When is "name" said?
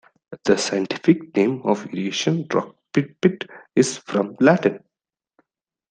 1.37-1.61